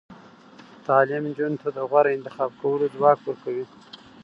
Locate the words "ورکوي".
3.23-3.65